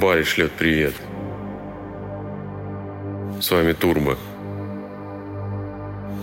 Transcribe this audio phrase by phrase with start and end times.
[0.00, 0.94] Барри шлет привет.
[3.38, 4.16] С вами Турбо.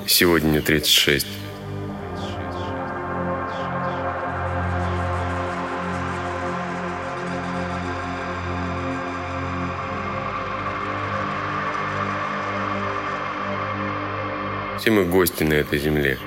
[0.07, 1.27] Сегодня мне 36.
[14.79, 16.17] Все мы гости на этой земле.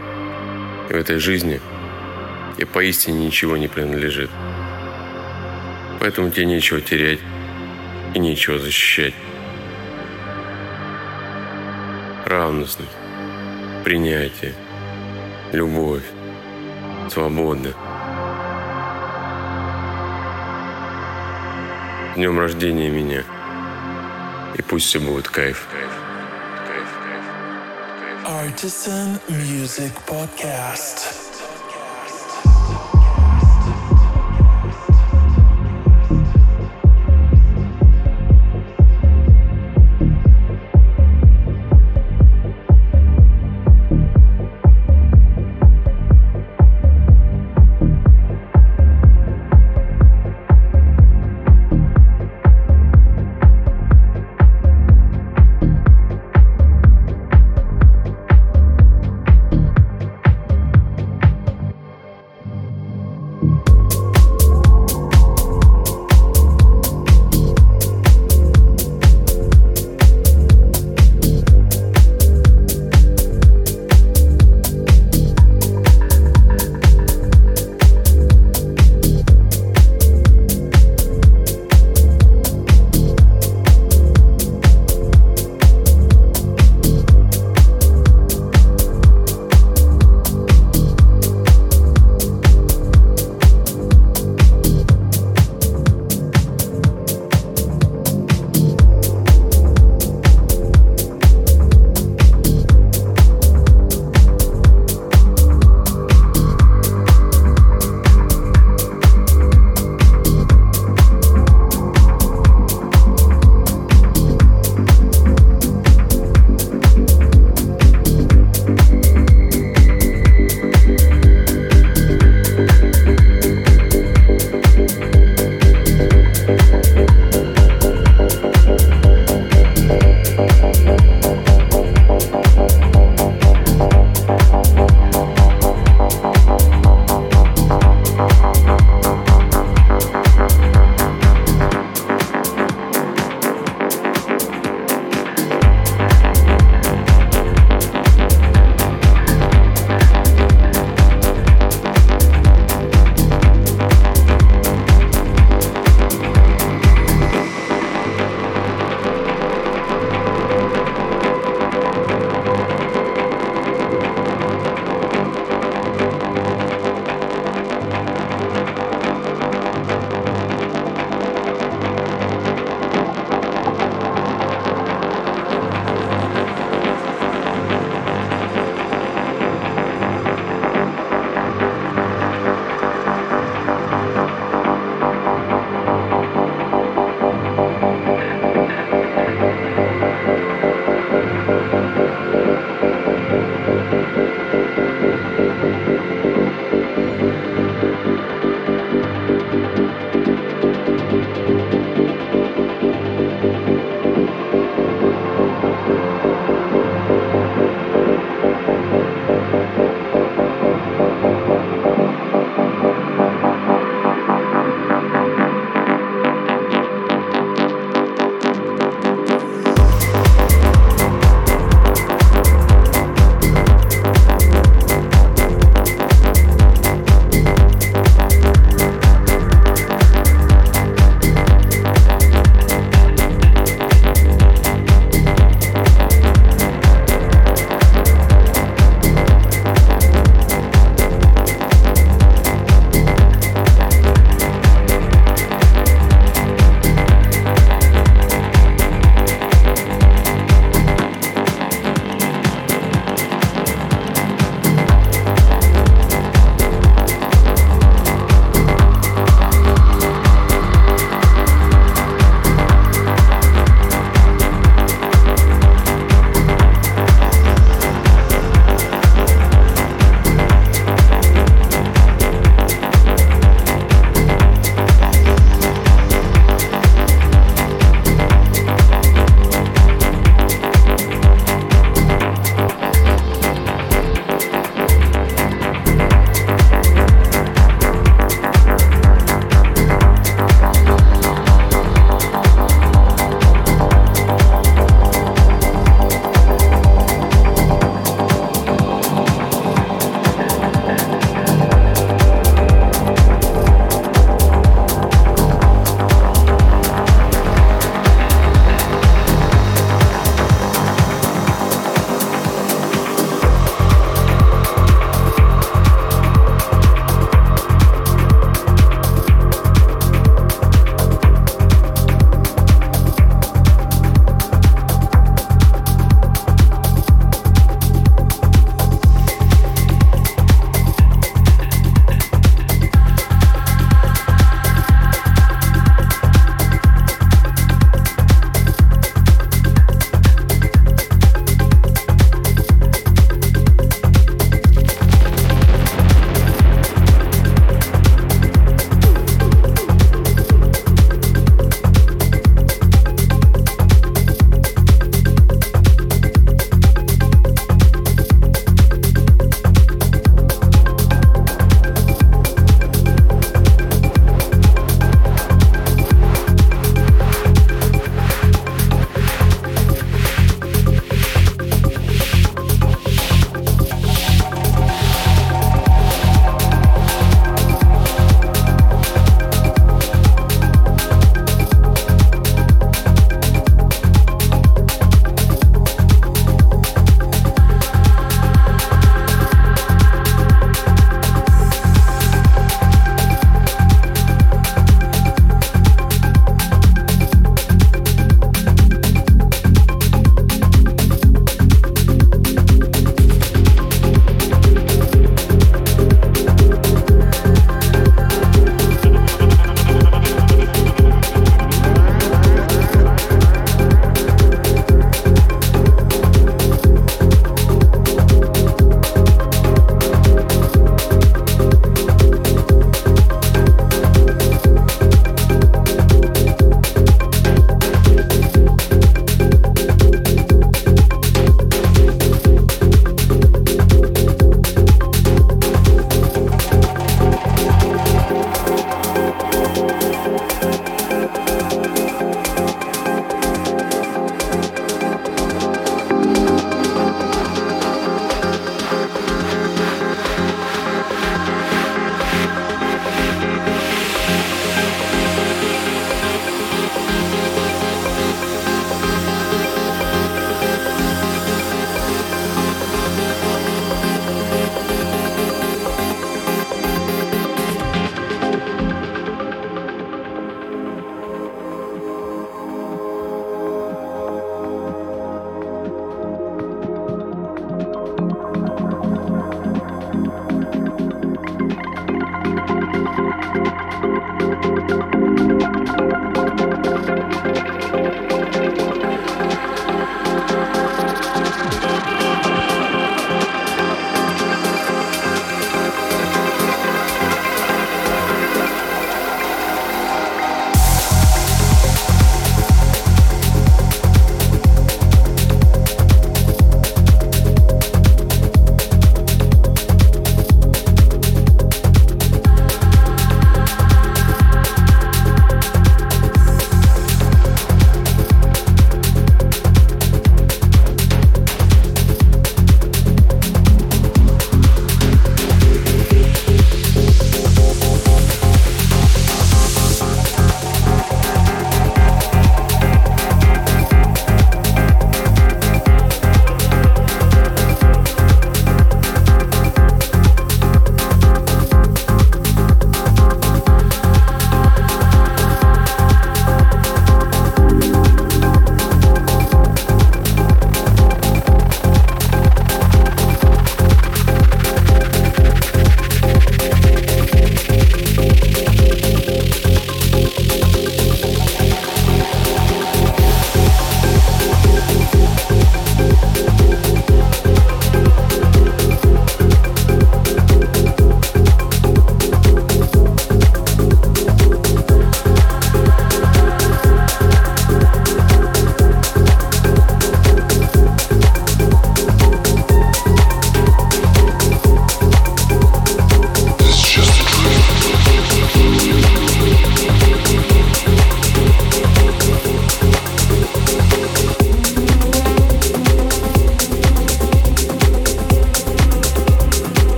[0.88, 1.60] И в этой жизни
[2.58, 4.30] и поистине ничего не принадлежит.
[5.98, 7.18] Поэтому тебе нечего терять
[8.14, 9.14] и нечего защищать.
[12.26, 12.90] Равностность,
[13.84, 14.54] принятие,
[15.52, 16.04] любовь,
[17.10, 17.74] свобода.
[22.12, 23.24] С днем рождения меня.
[24.56, 25.66] И пусть все будет кайф.
[28.26, 31.29] Artisan Music Podcast.